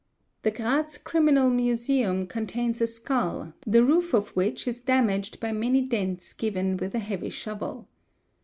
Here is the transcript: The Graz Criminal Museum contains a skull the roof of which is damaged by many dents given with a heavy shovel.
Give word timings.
The 0.41 0.49
Graz 0.49 0.97
Criminal 0.97 1.51
Museum 1.51 2.25
contains 2.25 2.81
a 2.81 2.87
skull 2.87 3.53
the 3.67 3.83
roof 3.85 4.15
of 4.15 4.29
which 4.29 4.67
is 4.67 4.79
damaged 4.81 5.39
by 5.39 5.51
many 5.51 5.81
dents 5.83 6.33
given 6.33 6.75
with 6.77 6.95
a 6.95 6.97
heavy 6.99 7.29
shovel. 7.29 7.87